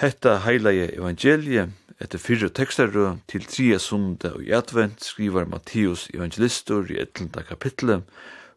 [0.00, 6.88] Hetta heilige evangeliet etter fyrre tekstarrø til tria sunda og i advent skriver Mattius evangelistor
[6.88, 8.06] i etlanda kapitlet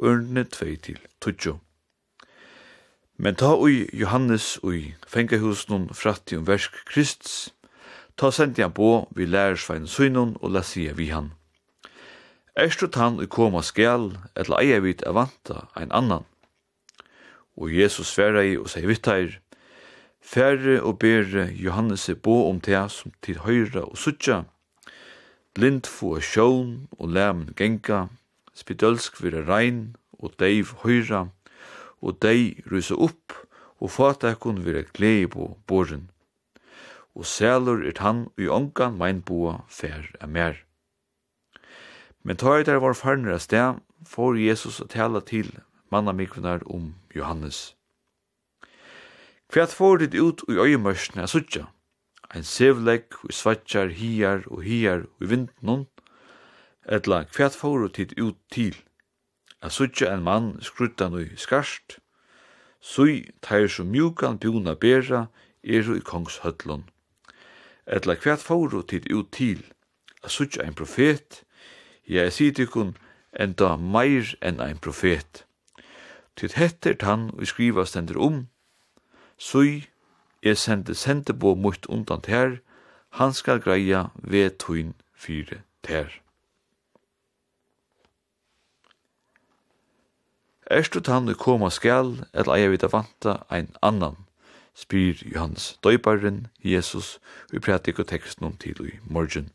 [0.00, 1.58] ørne 2 til 20.
[3.20, 7.52] Men ta ui Johannes ui fengahusen fratti um versk Krists,
[8.16, 11.34] ta sendi han bo vi lærersvein søgnon og la sia vi han.
[12.56, 16.24] Erstu tann ui koma skjall, etla eia vit avanta ein annan.
[17.60, 19.36] Og Jesus sverra i og seg vittar,
[20.26, 24.40] Færre og bere Johannese bo om tea som til høyre og suttja,
[25.54, 28.08] blind få sjån og læmen genga,
[28.50, 31.28] spidølsk vire rein og deiv høyra,
[32.02, 33.36] og dei rysa opp,
[33.78, 36.08] og fatakon vire glei på boren.
[37.14, 40.58] Og sælur er han og i ongan mein boa fær er mer.
[42.22, 45.54] Men tar der var farnere sted, får Jesus å tala til
[45.90, 47.76] manna mikvinar om Johannes.
[49.52, 51.66] Hvat får dit ut i øyemørsene a suttja?
[52.34, 55.86] Ein sevlegg, og svatsjar, hiar og hiar og vindnån,
[56.88, 58.74] etla hvat får dit ut til?
[59.62, 61.98] A suttja en mann skruttan og skarst,
[62.80, 65.28] sui teir som mjukan bjuna bera
[65.62, 66.84] er i kongshøtlun.
[67.86, 69.62] Etla hvat får dit ut til?
[70.22, 71.44] A suttja ein profet,
[72.08, 72.96] ja, sitikun,
[73.32, 75.44] enda meir enn ein profet.
[76.36, 78.46] Tid hetter tann og skriva stendur om,
[79.38, 79.88] Sui,
[80.42, 82.58] jeg sende sendebo mot undan ter,
[83.10, 86.08] han skal greia ved tuin fire ter.
[90.70, 94.16] Erstu tannu koma skal, eller eia vita vanta ein annan,
[94.74, 97.20] spyr Johannes Døybaren, Jesus,
[97.52, 99.52] vi pratik og tekst noen til i morgen.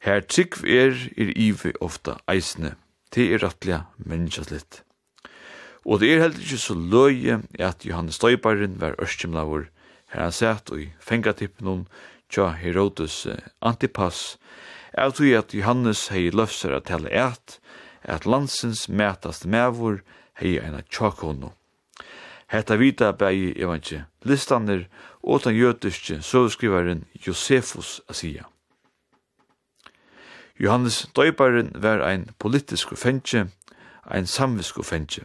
[0.00, 2.74] Her trygg er, er ive ofta eisne,
[3.12, 4.82] til er rattlega menneskaslitt.
[5.84, 9.68] Og det er heller ikke så løye at Johannes Støybaren var ørskimlaver
[10.12, 11.86] her han sett og i fengatippen om
[12.30, 13.26] tja Herodes
[13.62, 14.38] Antipas
[14.92, 17.58] er tog at Johannes hei løfser at telle et
[18.02, 20.00] at landsens mætast mævor
[20.40, 21.52] hei eina tjakono.
[22.50, 24.86] Hetta vita bægi evangje listander
[25.22, 28.44] og den jødiske søvskrivaren Josefus a sia.
[30.60, 33.48] Johannes Døybaren var ein politisk fengje,
[34.10, 35.24] ein samvisk fengje.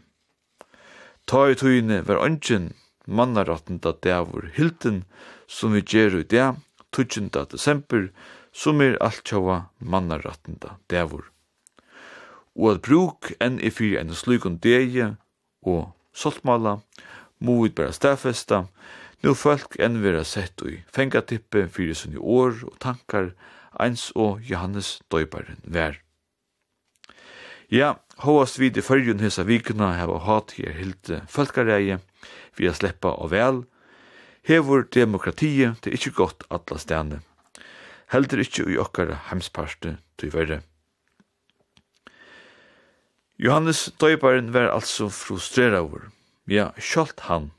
[1.25, 2.73] Ta i tøyne var ønsken
[3.05, 5.03] mannarotten da det var hilden
[5.47, 6.47] som vi gjør i det,
[6.93, 7.29] 12.
[7.51, 8.09] desember,
[8.53, 11.25] som er alt tjåa mannarotten da det var.
[12.55, 15.15] Og at bruk enn i fyrir enn slukon deie
[15.65, 16.79] og soltmala,
[17.41, 18.67] må vi bare stafesta,
[19.25, 23.31] Nå folk enn vera sett i fengatippe fyrir sunni år og tankar,
[23.81, 26.04] eins og Johannes døybaren vær.
[27.69, 31.97] Ja, hovast vid i fyrjun hesa vikuna hava hatt her hilt fölkareie,
[32.57, 33.63] vi a sleppa og vel.
[34.45, 37.21] Hevur demokratie, til er ikkje godt atla stane.
[38.13, 40.61] Heldur ikkje i okkar heimsparste til verre.
[43.41, 46.11] Johannes Døybaren var altså frustrera over.
[46.47, 47.49] Ja, kjolt han.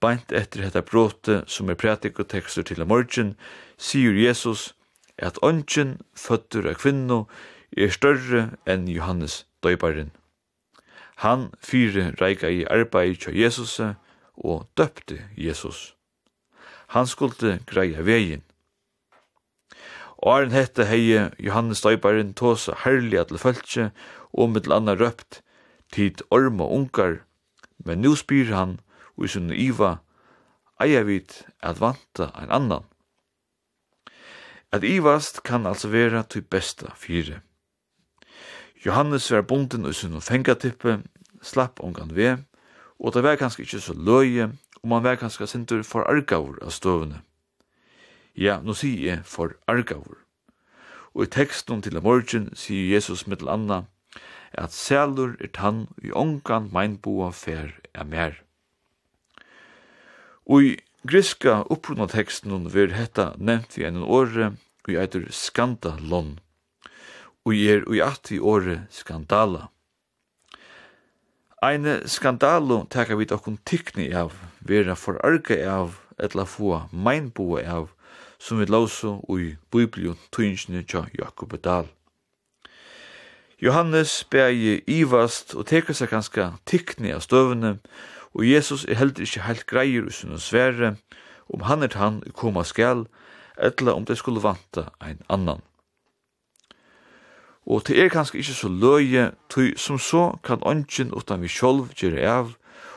[0.00, 3.36] Beint etter hetta brote som er prætik og tekstur til morgen,
[3.76, 4.72] sier Jesus
[5.20, 7.26] at ongen føtter av kvinno
[7.76, 10.12] er større enn Johannes døyparen.
[11.24, 15.96] Han fyre reika i arbeid til Jesus og døpte Jesus.
[16.94, 18.42] Han skulle greia vegin.
[20.18, 23.90] Og er hette heie Johannes døyparen tåsa herliga til føltje
[24.32, 25.42] og mittel anna røpt
[25.92, 27.22] tid orma ungar,
[27.84, 28.78] men nu spyr han
[29.16, 29.96] og i sunne iva
[30.82, 32.84] eia vit at vanta ein annan.
[34.72, 37.40] At ivast kan altså vera til besta fyre.
[38.86, 41.00] Johannes var bunden og sin fengatippe,
[41.42, 42.36] slapp ongan ve,
[43.02, 44.52] og det var kanskje ikkje så løye,
[44.82, 47.18] og man var kanskje sintur for argavur av støvene.
[48.38, 50.20] Ja, nå sier jeg for argavur.
[51.18, 53.82] Og i teksten til morgen sier Jesus mittel anna,
[54.52, 58.38] at sælur er tann i ongan meinboa fer er mer.
[60.46, 60.72] Og i
[61.02, 64.52] griska upprunna teksten vil hetta nevnt vi en åre,
[64.86, 66.36] og i eitur skandalon
[67.46, 69.68] og er ui at i åre skandala.
[71.62, 77.92] Eine skandalo teka vi okkun tykni av, vera forarga av, etla få meinboa av,
[78.38, 81.86] som vi lausu ui biblion tuinsne tja Jakob Dahl.
[83.62, 87.78] Johannes bægi ivast og teka seg ganska tykni av støvene,
[88.34, 90.96] og Jesus er heldur ikkje heilt greier usun og svære,
[91.48, 93.06] om han er han koma skal,
[93.56, 95.62] etla om det skulle vanta ein annan.
[97.66, 101.90] Og det er kanskje ikkje så løye, tøy som så kan ånden utan vi sjolv
[101.98, 102.52] gjøre av,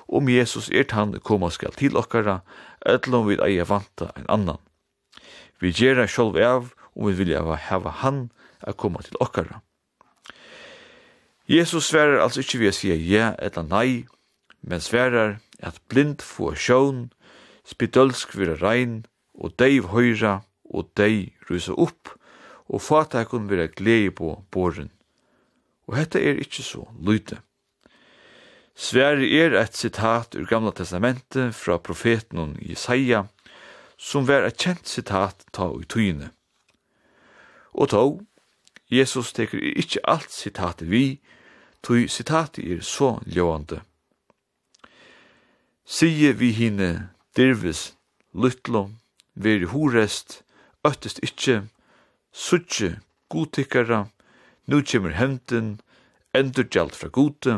[0.07, 2.39] om Jesus er tann koma skal til okkara,
[2.85, 4.61] eller om vi eier vanta en annan.
[5.61, 8.29] Vi gjør sjolv av, om vi vilja hava han
[8.61, 9.61] a koma til okkara.
[11.49, 14.05] Jesus sverar altså ikkje vi a sige ja eller nei,
[14.61, 17.09] men sverar at blind få sjån,
[17.65, 22.18] spidølsk vira rein, og deiv høyra, og dei rusa opp,
[22.69, 24.91] og fatakon vera glei på boren.
[25.89, 27.39] Og hetta er ikkje så lyte.
[28.79, 33.25] Sverre er eit sitat ur Gamla Testamentet fra profeten Jesaja,
[33.97, 36.29] som var eit kjent sitat ta ui tøyene.
[37.73, 38.05] Og ta,
[38.89, 41.19] Jesus teker ikkje alt sitatet vi,
[41.83, 43.81] tog sitatet er så ljåande.
[45.85, 47.95] Sige vi hine dirvis,
[48.33, 48.91] lytlo,
[49.33, 50.43] veri horest,
[50.85, 51.63] öttest ikkje,
[52.39, 52.99] suttje
[53.29, 54.07] godtikkara,
[54.67, 55.79] nu kjemur hemten,
[56.33, 57.55] endur gjald fra gode,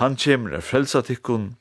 [0.00, 1.54] han kjemur er frelsa tikkun,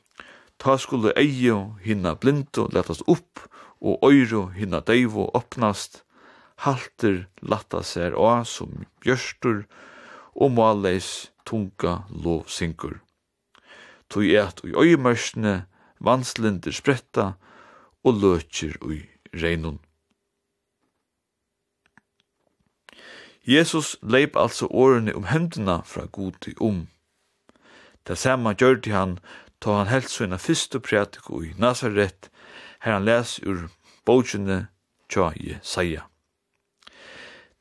[0.59, 3.39] ta skulle eio hinna blindo letast upp,
[3.79, 6.01] og øyro hinna deivo opnast,
[6.65, 9.63] halter latta ser oa som bjørstur,
[10.35, 12.99] og måleis tunga lovsinkur.
[14.11, 15.65] Tui eit ui øymørsne,
[16.03, 17.33] vanslinder spretta,
[18.03, 19.79] og løtjer ui reinun.
[23.47, 26.87] Jesus leip altså årene om hendene fra god i om.
[28.07, 29.19] Det samme gjør han
[29.61, 32.29] ta han helst sina første prætiko i Nazaret,
[32.81, 33.69] her han les ur
[34.05, 34.67] bogene
[35.09, 36.01] tja Jesaja.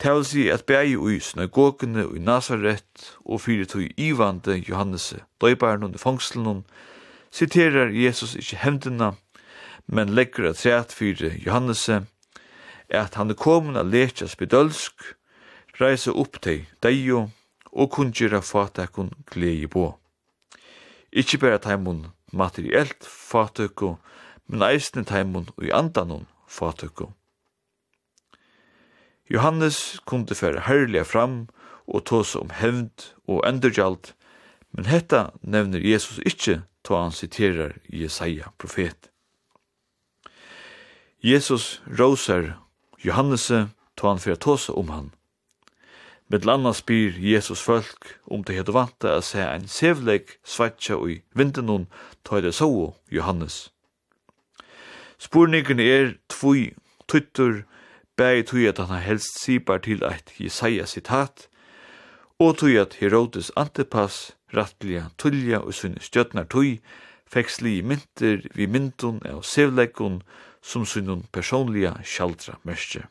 [0.01, 5.85] Det vil si at bæg ui synagogene i Nazaret og fyrir tog ivande Johannese, døybæren
[5.85, 6.65] under fangselen,
[7.31, 9.11] siterar Jesus ikkje hevdina,
[9.87, 12.07] men legger at træt fyrir Johannese,
[12.89, 15.15] at han er komin a lekjas bedølsk,
[15.81, 17.29] reise opp til deio
[17.73, 19.89] og kunngjøre fatakon glede på.
[21.13, 23.97] Ikke bare teimun materielt fatøkko,
[24.47, 27.11] men eisne teimun og i andanon fatøkko.
[29.31, 31.49] Johannes kunde fære herlige fram
[31.87, 34.13] og tåse om hevnd og endurgjald,
[34.73, 39.09] men hetta nevner Jesus ikkje ta han siterar Jesaja profet.
[41.25, 42.59] Jesus rosar
[43.05, 45.13] Johannes ta han fyrir tåse om han,
[46.29, 51.21] Med landa spyr Jesus folk om det heter vanta a se ein sevleg svetja ui
[51.37, 51.87] vintenon
[52.25, 53.71] ta det så Johannes.
[55.19, 56.73] Spurningen er tvui
[57.09, 57.65] tuttur
[58.17, 61.49] bæg tui at han helst sipar til eit Jesaja sitat
[62.39, 66.81] og tui at Herodes Antipas rattliga tullja og sunni stjötnar tui
[67.29, 70.23] feksli mynter vi myntun av sevlekkun
[70.63, 73.05] som sunnun personliga sjaldra mørkje.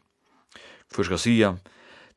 [0.94, 1.50] Først skal sia,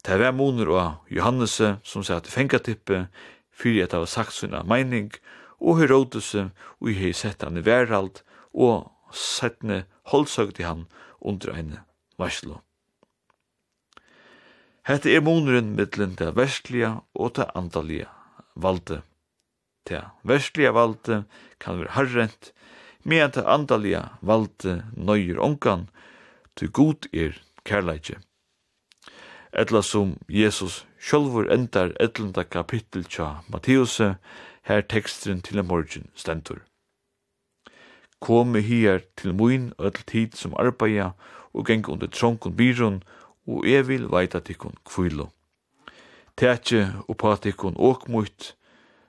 [0.06, 3.08] Det var moner og Johannes som sier at fengatippe
[3.50, 5.08] fyrir at det var sagt sinna meining,
[5.58, 8.20] og Herodes og hei sett han i verald,
[8.54, 9.80] og settne
[10.12, 10.84] holdsøgde han
[11.18, 11.72] under ein
[12.22, 12.60] varslo.
[14.86, 18.06] Hette er moneren mittlen det verskliga og det andalige
[18.54, 19.00] valde.
[19.90, 21.24] Det verskliga valde
[21.58, 22.52] kan være harrent,
[23.02, 25.88] medan det andalige valde nøyer ongan,
[26.54, 27.34] til god er
[27.66, 28.22] kærleikje
[29.56, 34.16] etla som Jesus sjølvor endar etlunda kapittel tja Matteuse,
[34.68, 36.60] her tekstren til en morgen stendur.
[38.20, 41.12] Komi hier til moin etl tid som arbeida
[41.54, 43.00] og geng under tronkun byrun
[43.46, 45.30] og jeg vil veita tikkun kvilo.
[46.36, 48.54] Tætje uppa tikkun åkmutt,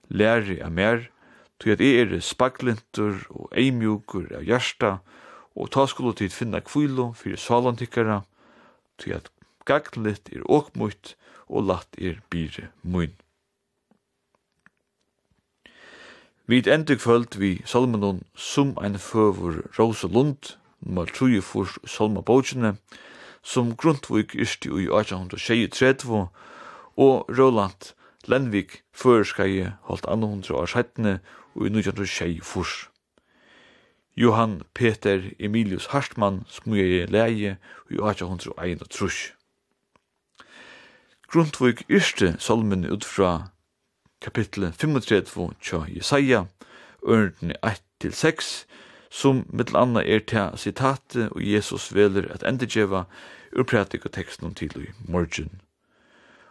[0.10, 1.10] læri a mer,
[1.60, 4.98] tog at jeg er spaglintur og eimjukur av hjarta,
[5.58, 8.22] og ta skulle tid finna kvilo fyrir salantikkara,
[9.02, 9.32] tog at
[9.68, 11.16] gagnligt er åkmutt,
[11.48, 13.16] og latt er byre mun.
[16.48, 22.22] Vi er endig kvöld vi salmenon som ein føver Rosa Lund, nummer 3 for salma
[22.22, 22.78] bautsjene,
[23.44, 26.28] som Grundtvig yrsti i 1823,
[26.98, 27.94] og Roland
[28.28, 31.20] Lenvik føreskai holdt 200 år sættene
[31.56, 32.90] og i 1926 furs.
[34.18, 37.58] Johan Peter Emilius Hartmann smuja i leie
[37.90, 39.37] i 1831.
[41.28, 43.50] Grundtvig yrste salmen ut fra
[44.24, 46.46] kapitlet 35 tja Jesaja,
[47.04, 48.64] ørnene 1-6,
[49.12, 53.02] som mittel anna er til sitatet og Jesus veler at endegeva
[53.52, 55.60] ur pratikateksten til i morgen.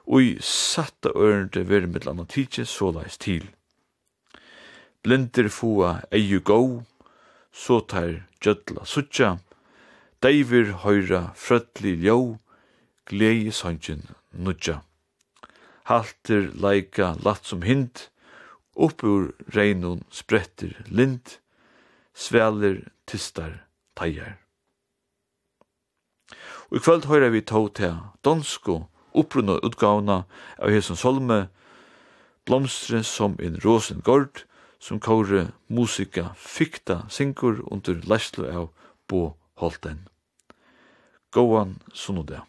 [0.05, 3.49] Og i satta ørnene ver mittel anna tidsje såleis til.
[5.01, 6.85] Blinder fua eiu gau,
[7.49, 9.39] så tar gjødla suttja,
[10.21, 12.37] Deivir høyra frøtli ljó,
[13.09, 14.05] glei sangen
[14.39, 14.81] nudja.
[15.87, 18.09] Halter leika latt som hind,
[18.77, 21.39] upp ur reinon spretter lind,
[22.15, 23.63] sveler tistar
[23.97, 24.37] teier.
[26.71, 27.95] Og i kvöld høyrer vi tog til
[28.27, 30.25] dansko opprunna utgavna
[30.59, 31.47] av Hesun solme,
[32.47, 34.45] blomstre som en rosen gord,
[34.79, 38.69] som kåre musika fikta sinkur under læslo av
[39.09, 40.05] Bo Holten.
[41.33, 42.45] Gåan sunnodea.